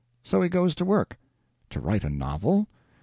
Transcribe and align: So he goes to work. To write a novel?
So 0.23 0.41
he 0.41 0.49
goes 0.49 0.73
to 0.73 0.83
work. 0.83 1.15
To 1.69 1.79
write 1.79 2.03
a 2.03 2.09
novel? 2.09 2.67